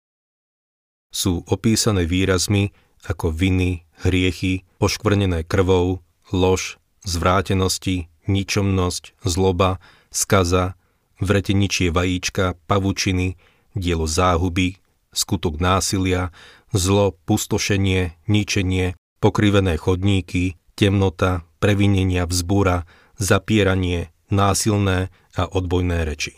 Sú 1.13 1.45
opísané 1.49 2.05
výrazmi 2.05 2.73
ako 3.09 3.33
viny, 3.33 3.89
hriechy, 4.05 4.69
poškvrnené 4.77 5.45
krvou, 5.49 6.05
lož, 6.31 6.77
zvrátenosti, 7.05 8.13
ničomnosť, 8.29 9.17
zloba, 9.25 9.83
skaza, 10.13 10.77
vreteničie 11.21 11.91
vajíčka, 11.91 12.57
pavučiny, 12.65 13.37
dielo 13.75 14.09
záhuby, 14.09 14.81
skutok 15.13 15.61
násilia, 15.61 16.33
zlo, 16.73 17.17
pustošenie, 17.29 18.17
ničenie, 18.29 18.97
pokrivené 19.21 19.77
chodníky, 19.77 20.57
temnota, 20.75 21.45
previnenia 21.61 22.25
vzbúra, 22.25 22.89
zapieranie, 23.21 24.11
násilné 24.33 25.13
a 25.37 25.43
odbojné 25.47 26.09
reči. 26.09 26.35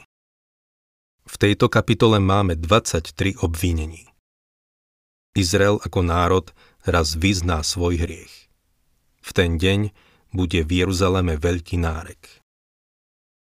V 1.25 1.35
tejto 1.41 1.73
kapitole 1.73 2.21
máme 2.21 2.59
23 2.59 3.41
obvinení. 3.41 4.13
Izrael 5.35 5.81
ako 5.83 6.05
národ 6.05 6.47
raz 6.85 7.17
vyzná 7.17 7.65
svoj 7.65 7.99
hriech. 7.99 8.53
V 9.25 9.31
ten 9.33 9.57
deň 9.57 9.91
bude 10.37 10.61
v 10.63 10.85
Jeruzaleme 10.85 11.41
veľký 11.41 11.81
nárek. 11.81 12.44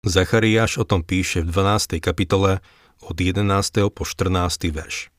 Zachariáš 0.01 0.81
o 0.81 0.85
tom 0.85 1.05
píše 1.05 1.45
v 1.45 1.53
12. 1.53 2.01
kapitole 2.01 2.59
od 3.05 3.17
11. 3.17 3.45
po 3.93 4.03
14. 4.05 4.73
verš. 4.73 5.13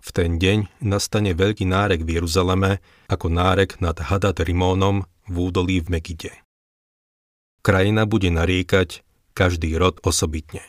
V 0.00 0.08
ten 0.14 0.38
deň 0.38 0.80
nastane 0.80 1.34
veľký 1.34 1.66
nárek 1.66 2.06
v 2.06 2.22
Jeruzaleme 2.22 2.78
ako 3.10 3.26
nárek 3.28 3.82
nad 3.82 3.98
Hadad 3.98 4.38
Rimónom 4.40 5.04
v 5.26 5.34
údolí 5.36 5.82
v 5.82 5.98
Megide. 5.98 6.32
Krajina 7.66 8.06
bude 8.06 8.30
nariekať 8.32 9.02
každý 9.36 9.74
rod 9.76 10.00
osobitne. 10.06 10.62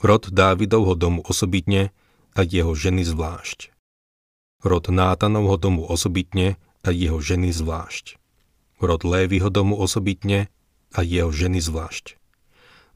Rod 0.00 0.30
Dávidovho 0.30 0.96
domu 0.96 1.20
osobitne 1.26 1.90
a 2.32 2.46
jeho 2.46 2.72
ženy 2.72 3.04
zvlášť 3.04 3.74
rod 4.64 4.88
Nátanovho 4.88 5.60
domu 5.60 5.84
osobitne 5.84 6.56
a 6.80 6.88
jeho 6.90 7.20
ženy 7.20 7.52
zvlášť. 7.52 8.16
Rod 8.80 9.04
Lévyho 9.04 9.52
domu 9.52 9.76
osobitne 9.76 10.48
a 10.94 11.02
jeho 11.02 11.34
ženy 11.34 11.58
zvlášť. 11.58 12.14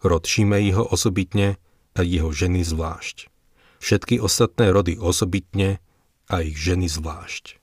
Rod 0.06 0.24
Šimejho 0.24 0.86
osobitne 0.86 1.58
a 1.98 2.06
jeho 2.06 2.30
ženy 2.30 2.62
zvlášť. 2.62 3.26
Všetky 3.82 4.22
ostatné 4.22 4.70
rody 4.70 4.94
osobitne 4.94 5.82
a 6.30 6.46
ich 6.46 6.54
ženy 6.54 6.86
zvlášť. 6.86 7.58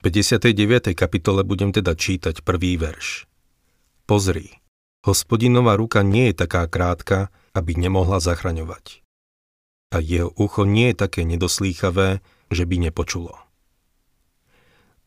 V 0.00 0.08
59. 0.08 0.96
kapitole 0.96 1.44
budem 1.44 1.76
teda 1.76 1.92
čítať 1.92 2.40
prvý 2.40 2.80
verš. 2.80 3.28
Pozri, 4.08 4.56
hospodinová 5.04 5.76
ruka 5.76 6.00
nie 6.00 6.32
je 6.32 6.40
taká 6.40 6.64
krátka, 6.64 7.28
aby 7.52 7.76
nemohla 7.76 8.16
zachraňovať. 8.16 9.04
A 9.92 10.00
jeho 10.00 10.32
ucho 10.40 10.64
nie 10.64 10.94
je 10.94 10.96
také 10.96 11.28
nedoslýchavé, 11.28 12.24
že 12.48 12.64
by 12.64 12.76
nepočulo. 12.88 13.49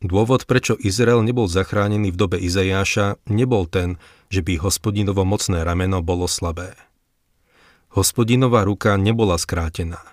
Dôvod, 0.04 0.44
prečo 0.44 0.76
Izrael 0.76 1.24
nebol 1.24 1.48
zachránený 1.48 2.12
v 2.12 2.20
dobe 2.20 2.36
Izajáša, 2.36 3.24
nebol 3.32 3.64
ten, 3.72 3.96
že 4.28 4.44
by 4.44 4.60
hospodinovo 4.60 5.24
mocné 5.24 5.64
rameno 5.64 6.04
bolo 6.04 6.28
slabé. 6.28 6.76
Hospodinová 7.96 8.68
ruka 8.68 9.00
nebola 9.00 9.40
skrátená. 9.40 10.04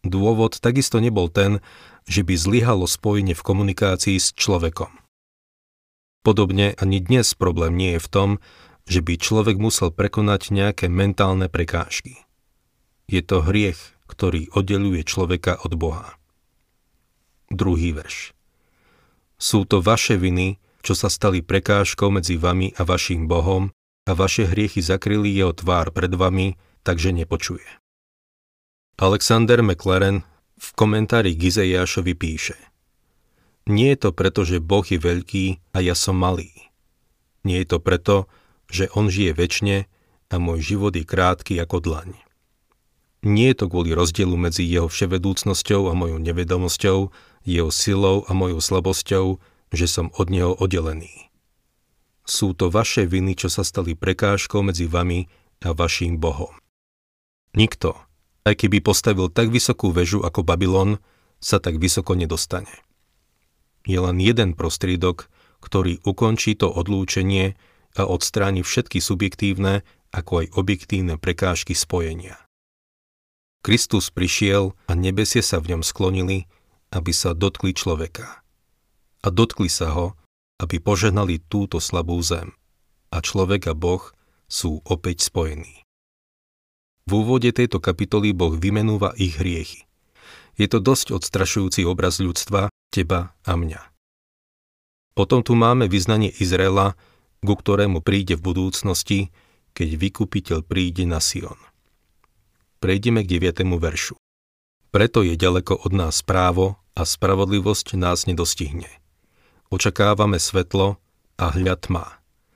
Dôvod 0.00 0.56
takisto 0.64 0.96
nebol 0.96 1.28
ten, 1.28 1.60
že 2.08 2.24
by 2.24 2.34
zlyhalo 2.40 2.88
spojenie 2.88 3.36
v 3.36 3.44
komunikácii 3.44 4.16
s 4.16 4.32
človekom. 4.32 4.90
Podobne 6.24 6.72
ani 6.80 7.04
dnes 7.04 7.36
problém 7.36 7.76
nie 7.76 8.00
je 8.00 8.02
v 8.02 8.08
tom, 8.08 8.30
že 8.88 9.04
by 9.04 9.20
človek 9.20 9.60
musel 9.60 9.92
prekonať 9.92 10.56
nejaké 10.56 10.88
mentálne 10.88 11.52
prekážky. 11.52 12.24
Je 13.12 13.20
to 13.20 13.44
hriech, 13.44 13.78
ktorý 14.08 14.48
oddeluje 14.56 15.04
človeka 15.04 15.60
od 15.60 15.76
Boha. 15.76 16.16
Druhý 17.52 17.92
verš. 17.92 18.32
Sú 19.42 19.66
to 19.66 19.82
vaše 19.82 20.14
viny, 20.14 20.62
čo 20.86 20.94
sa 20.94 21.10
stali 21.10 21.42
prekážkou 21.42 22.14
medzi 22.14 22.38
vami 22.38 22.70
a 22.78 22.86
vašim 22.86 23.26
Bohom 23.26 23.74
a 24.06 24.14
vaše 24.14 24.46
hriechy 24.46 24.78
zakryli 24.78 25.34
jeho 25.34 25.50
tvár 25.50 25.90
pred 25.90 26.14
vami, 26.14 26.54
takže 26.86 27.10
nepočuje. 27.10 27.66
Alexander 29.02 29.58
McLaren 29.66 30.22
v 30.54 30.68
komentári 30.78 31.34
k 31.34 31.50
píše 32.14 32.54
Nie 33.66 33.98
je 33.98 34.06
to 34.06 34.10
preto, 34.14 34.46
že 34.46 34.62
Boh 34.62 34.86
je 34.86 35.02
veľký 35.02 35.74
a 35.74 35.82
ja 35.82 35.98
som 35.98 36.14
malý. 36.14 36.54
Nie 37.42 37.66
je 37.66 37.74
to 37.74 37.78
preto, 37.82 38.30
že 38.70 38.94
On 38.94 39.10
žije 39.10 39.34
väčšine 39.34 39.90
a 40.30 40.34
môj 40.38 40.62
život 40.62 40.94
je 40.94 41.02
krátky 41.02 41.58
ako 41.58 41.82
dlaň. 41.82 42.14
Nie 43.26 43.54
je 43.54 43.66
to 43.66 43.66
kvôli 43.66 43.90
rozdielu 43.90 44.34
medzi 44.38 44.62
jeho 44.62 44.86
vševedúcnosťou 44.86 45.90
a 45.90 45.98
mojou 45.98 46.22
nevedomosťou, 46.22 47.10
jeho 47.42 47.70
silou 47.70 48.24
a 48.28 48.32
mojou 48.34 48.62
slabosťou, 48.62 49.42
že 49.72 49.86
som 49.88 50.12
od 50.14 50.28
neho 50.28 50.52
oddelený. 50.54 51.32
Sú 52.22 52.54
to 52.54 52.70
vaše 52.70 53.08
viny, 53.08 53.34
čo 53.34 53.50
sa 53.50 53.66
stali 53.66 53.98
prekážkou 53.98 54.62
medzi 54.62 54.86
vami 54.86 55.26
a 55.62 55.74
vašim 55.74 56.22
Bohom. 56.22 56.54
Nikto, 57.52 57.98
aj 58.46 58.54
keby 58.58 58.78
postavil 58.80 59.26
tak 59.30 59.50
vysokú 59.50 59.90
väžu 59.90 60.22
ako 60.22 60.46
Babylon, 60.46 61.02
sa 61.42 61.58
tak 61.58 61.82
vysoko 61.82 62.14
nedostane. 62.14 62.70
Je 63.82 63.98
len 63.98 64.22
jeden 64.22 64.54
prostriedok, 64.54 65.26
ktorý 65.58 65.98
ukončí 66.06 66.54
to 66.54 66.70
odlúčenie 66.70 67.58
a 67.98 68.02
odstráni 68.06 68.62
všetky 68.62 69.02
subjektívne 69.02 69.82
ako 70.14 70.46
aj 70.46 70.46
objektívne 70.54 71.18
prekážky 71.18 71.74
spojenia. 71.74 72.38
Kristus 73.62 74.10
prišiel 74.10 74.74
a 74.90 74.92
nebesie 74.98 75.42
sa 75.42 75.62
v 75.62 75.74
ňom 75.74 75.82
sklonili, 75.86 76.50
aby 76.92 77.10
sa 77.10 77.32
dotkli 77.32 77.72
človeka. 77.72 78.44
A 79.24 79.28
dotkli 79.32 79.72
sa 79.72 79.90
ho, 79.96 80.14
aby 80.60 80.78
požehnali 80.78 81.40
túto 81.48 81.80
slabú 81.80 82.20
zem. 82.20 82.52
A 83.08 83.24
človek 83.24 83.72
a 83.72 83.74
Boh 83.74 84.04
sú 84.46 84.84
opäť 84.84 85.26
spojení. 85.26 85.82
V 87.08 87.10
úvode 87.24 87.50
tejto 87.50 87.82
kapitoly 87.82 88.30
Boh 88.30 88.54
vymenúva 88.54 89.16
ich 89.18 89.40
hriechy. 89.40 89.88
Je 90.60 90.68
to 90.68 90.78
dosť 90.78 91.16
odstrašujúci 91.16 91.82
obraz 91.88 92.20
ľudstva, 92.20 92.68
teba 92.92 93.32
a 93.42 93.56
mňa. 93.56 93.80
Potom 95.16 95.40
tu 95.40 95.56
máme 95.56 95.88
vyznanie 95.88 96.30
Izraela, 96.38 96.94
ku 97.42 97.56
ktorému 97.56 98.04
príde 98.04 98.36
v 98.36 98.52
budúcnosti, 98.52 99.34
keď 99.72 99.88
vykupiteľ 99.96 100.58
príde 100.62 101.08
na 101.08 101.18
Sion 101.18 101.58
prejdeme 102.82 103.22
k 103.22 103.38
9. 103.38 103.62
veršu. 103.78 104.18
Preto 104.90 105.22
je 105.22 105.38
ďaleko 105.38 105.86
od 105.86 105.92
nás 105.94 106.18
právo 106.26 106.81
a 106.92 107.02
spravodlivosť 107.02 107.96
nás 107.96 108.28
nedostihne. 108.28 108.88
Očakávame 109.72 110.36
svetlo 110.36 111.00
a 111.40 111.46
hľad 111.48 111.88
tma. 111.88 112.06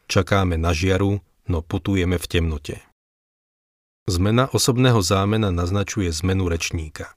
Čakáme 0.06 0.60
na 0.60 0.76
žiaru, 0.76 1.24
no 1.48 1.58
putujeme 1.64 2.20
v 2.20 2.26
temnote. 2.28 2.76
Zmena 4.06 4.46
osobného 4.52 5.02
zámena 5.02 5.50
naznačuje 5.50 6.12
zmenu 6.22 6.46
rečníka. 6.46 7.16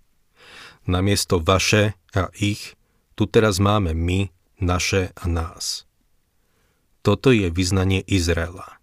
Namiesto 0.90 1.38
vaše 1.38 1.94
a 2.16 2.34
ich, 2.34 2.74
tu 3.14 3.30
teraz 3.30 3.62
máme 3.62 3.94
my, 3.94 4.34
naše 4.58 5.14
a 5.14 5.28
nás. 5.28 5.86
Toto 7.06 7.30
je 7.30 7.52
vyznanie 7.52 8.02
Izraela. 8.08 8.80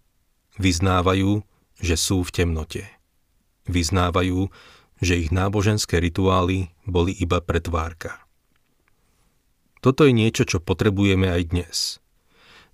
Vyznávajú, 0.57 1.43
že 1.77 1.95
sú 1.99 2.25
v 2.25 2.33
temnote. 2.33 2.83
Vyznávajú, 3.69 4.49
že 5.01 5.13
ich 5.19 5.29
náboženské 5.29 6.01
rituály 6.01 6.73
boli 6.87 7.13
iba 7.13 7.43
pretvárka. 7.43 8.26
Toto 9.87 10.03
je 10.03 10.11
niečo, 10.11 10.43
čo 10.43 10.59
potrebujeme 10.59 11.31
aj 11.31 11.41
dnes. 11.47 12.03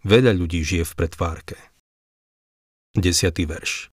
Veľa 0.01 0.34
ľudí 0.34 0.65
žije 0.65 0.82
v 0.82 0.93
pretvárke. 0.98 1.62
10. 2.98 3.30
verš 3.45 3.93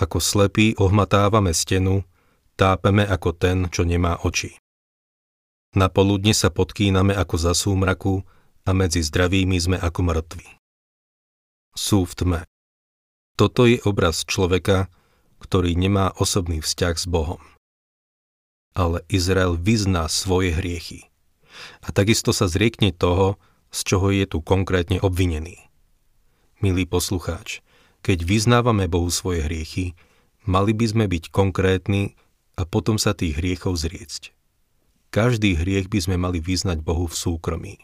Ako 0.00 0.16
slepí 0.16 0.72
ohmatávame 0.80 1.52
stenu, 1.52 2.08
tápeme 2.56 3.04
ako 3.04 3.36
ten, 3.36 3.68
čo 3.68 3.84
nemá 3.84 4.16
oči. 4.24 4.56
Na 5.76 5.92
poludne 5.92 6.32
sa 6.32 6.48
podkýname 6.48 7.12
ako 7.12 7.36
za 7.36 7.52
súmraku 7.52 8.24
a 8.64 8.72
medzi 8.72 9.04
zdravými 9.04 9.60
sme 9.60 9.76
ako 9.76 10.00
mŕtvi. 10.00 10.48
Sú 11.76 12.08
v 12.08 12.12
tme. 12.16 12.40
Toto 13.36 13.68
je 13.68 13.76
obraz 13.84 14.24
človeka, 14.24 14.88
ktorý 15.36 15.76
nemá 15.76 16.16
osobný 16.16 16.64
vzťah 16.64 16.96
s 16.96 17.04
Bohom. 17.04 17.44
Ale 18.72 19.04
Izrael 19.12 19.60
vyzná 19.60 20.08
svoje 20.08 20.56
hriechy. 20.56 21.11
A 21.84 21.88
takisto 21.90 22.34
sa 22.34 22.48
zriekne 22.48 22.92
toho, 22.92 23.40
z 23.72 23.80
čoho 23.88 24.12
je 24.12 24.28
tu 24.28 24.44
konkrétne 24.44 25.00
obvinený. 25.00 25.68
Milý 26.60 26.84
poslucháč, 26.84 27.64
keď 28.04 28.26
vyznávame 28.26 28.90
Bohu 28.90 29.08
svoje 29.08 29.46
hriechy, 29.46 29.94
mali 30.44 30.74
by 30.74 30.86
sme 30.90 31.04
byť 31.06 31.30
konkrétni 31.30 32.18
a 32.58 32.68
potom 32.68 33.00
sa 33.00 33.14
tých 33.16 33.38
hriechov 33.38 33.78
zriecť. 33.78 34.34
Každý 35.12 35.56
hriech 35.60 35.86
by 35.92 35.98
sme 36.02 36.16
mali 36.18 36.42
vyznať 36.42 36.82
Bohu 36.82 37.06
v 37.06 37.14
súkromí. 37.14 37.76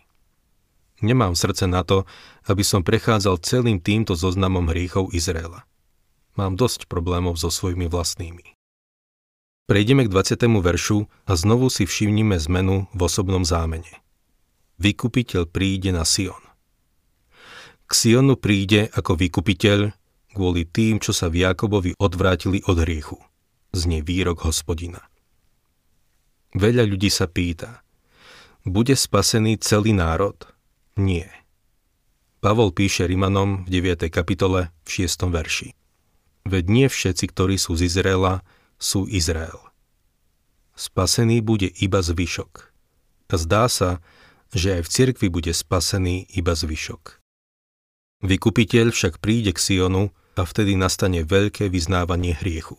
Nemám 0.98 1.38
srdce 1.38 1.70
na 1.70 1.87
to, 1.87 2.02
aby 2.50 2.66
som 2.66 2.83
prechádzal 2.83 3.38
celým 3.46 3.78
týmto 3.78 4.18
zoznamom 4.18 4.66
hriechov 4.66 5.14
Izraela. 5.14 5.62
Mám 6.35 6.59
dosť 6.59 6.90
problémov 6.90 7.38
so 7.38 7.54
svojimi 7.54 7.87
vlastnými. 7.87 8.57
Prejdeme 9.68 10.09
k 10.09 10.09
20. 10.09 10.48
veršu 10.64 11.04
a 11.28 11.37
znovu 11.37 11.68
si 11.68 11.85
všimnime 11.85 12.40
zmenu 12.40 12.88
v 12.96 13.00
osobnom 13.04 13.44
zámene. 13.44 14.00
Vykupiteľ 14.81 15.44
príde 15.44 15.92
na 15.92 16.09
Sion. 16.09 16.40
K 17.85 17.92
Sionu 17.92 18.40
príde 18.40 18.88
ako 18.96 19.20
vykupiteľ 19.20 19.92
kvôli 20.33 20.64
tým, 20.64 21.04
čo 21.04 21.12
sa 21.12 21.28
v 21.28 21.44
Jakobovi 21.44 21.92
odvrátili 22.00 22.64
od 22.64 22.81
hriechu. 22.81 23.20
Znie 23.76 24.00
výrok 24.00 24.48
hospodina. 24.48 25.04
Veľa 26.57 26.88
ľudí 26.88 27.12
sa 27.12 27.28
pýta, 27.28 27.85
bude 28.64 28.96
spasený 28.96 29.61
celý 29.61 29.92
národ? 29.92 30.48
Nie. 30.96 31.28
Pavol 32.40 32.72
píše 32.72 33.04
Rimanom 33.04 33.68
v 33.68 33.85
9. 33.85 34.09
kapitole 34.09 34.72
v 34.88 35.04
6. 35.04 35.28
verši. 35.28 35.76
Veď 36.48 36.64
nie 36.72 36.87
všetci, 36.88 37.24
ktorí 37.37 37.61
sú 37.61 37.76
z 37.76 37.85
Izraela, 37.85 38.40
sú 38.78 39.04
Izrael. 39.10 39.58
Spasený 40.78 41.42
bude 41.42 41.66
iba 41.82 41.98
zvyšok. 41.98 42.70
Zdá 43.28 43.66
sa, 43.66 43.98
že 44.54 44.80
aj 44.80 44.82
v 44.86 44.88
cirkvi 44.88 45.28
bude 45.28 45.52
spasený 45.52 46.30
iba 46.32 46.54
zvyšok. 46.54 47.20
Vykupiteľ 48.24 48.94
však 48.94 49.22
príde 49.22 49.54
k 49.54 49.60
Sionu 49.60 50.10
a 50.38 50.42
vtedy 50.46 50.78
nastane 50.78 51.26
veľké 51.26 51.70
vyznávanie 51.70 52.34
hriechu. 52.38 52.78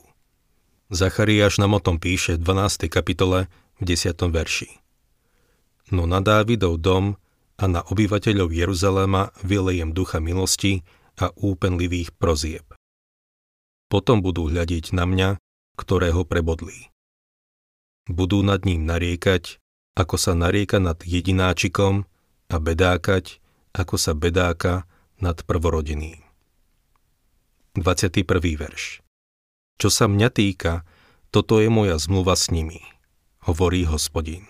Zachariáš 0.90 1.62
nám 1.62 1.78
o 1.78 1.84
tom 1.84 2.02
píše 2.02 2.40
v 2.40 2.44
12. 2.44 2.90
kapitole 2.90 3.52
v 3.78 3.84
10. 3.84 4.16
verši. 4.32 4.82
No 5.94 6.10
na 6.10 6.24
Dávidov 6.24 6.82
dom 6.82 7.20
a 7.60 7.66
na 7.68 7.84
obyvateľov 7.84 8.50
Jeruzalema 8.50 9.36
vylejem 9.44 9.94
ducha 9.94 10.18
milosti 10.24 10.82
a 11.20 11.30
úpenlivých 11.36 12.16
prozieb. 12.16 12.66
Potom 13.92 14.24
budú 14.24 14.48
hľadiť 14.48 14.96
na 14.96 15.04
mňa, 15.04 15.30
ktorého 15.80 16.28
prebodli. 16.28 16.92
Budú 18.12 18.44
nad 18.44 18.68
ním 18.68 18.84
nariekať, 18.84 19.64
ako 19.96 20.16
sa 20.20 20.36
narieka 20.36 20.84
nad 20.84 21.00
jedináčikom 21.00 22.04
a 22.52 22.56
bedákať, 22.60 23.40
ako 23.72 23.96
sa 23.96 24.12
bedáka 24.12 24.84
nad 25.24 25.40
prvorodeným. 25.48 26.20
21. 27.78 28.26
verš 28.60 29.00
Čo 29.80 29.90
sa 29.94 30.12
mňa 30.12 30.30
týka, 30.36 30.84
toto 31.30 31.62
je 31.64 31.70
moja 31.72 31.96
zmluva 32.02 32.34
s 32.34 32.50
nimi, 32.50 32.82
hovorí 33.46 33.86
hospodin. 33.86 34.50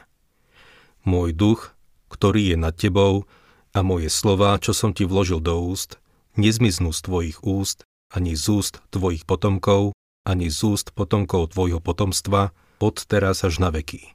Môj 1.04 1.36
duch, 1.36 1.76
ktorý 2.08 2.56
je 2.56 2.58
nad 2.58 2.74
tebou, 2.74 3.28
a 3.70 3.86
moje 3.86 4.10
slova, 4.10 4.58
čo 4.58 4.74
som 4.74 4.96
ti 4.96 5.06
vložil 5.06 5.44
do 5.44 5.62
úst, 5.62 6.02
nezmiznú 6.34 6.90
z 6.90 7.06
tvojich 7.06 7.38
úst, 7.46 7.86
ani 8.10 8.34
z 8.34 8.46
úst 8.50 8.82
tvojich 8.90 9.30
potomkov, 9.30 9.94
ani 10.30 10.54
z 10.54 10.78
úst 10.78 10.94
potomkov 10.94 11.58
tvojho 11.58 11.82
potomstva, 11.82 12.54
od 12.78 13.02
teraz 13.10 13.42
až 13.42 13.58
na 13.58 13.74
veky, 13.74 14.14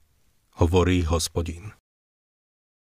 hovorí 0.62 1.02
hospodin. 1.02 1.74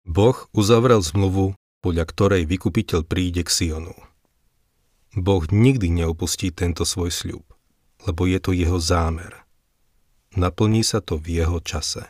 Boh 0.01 0.49
uzavrel 0.57 1.05
zmluvu, 1.05 1.53
podľa 1.85 2.05
ktorej 2.09 2.43
vykupiteľ 2.49 3.05
príde 3.05 3.45
k 3.45 3.53
Sionu. 3.53 3.93
Boh 5.13 5.43
nikdy 5.45 5.93
neopustí 5.93 6.49
tento 6.49 6.81
svoj 6.81 7.13
sľub, 7.13 7.45
lebo 8.09 8.25
je 8.25 8.39
to 8.41 8.51
jeho 8.57 8.81
zámer. 8.81 9.45
Naplní 10.33 10.81
sa 10.81 11.03
to 11.03 11.21
v 11.21 11.43
jeho 11.43 11.61
čase. 11.61 12.09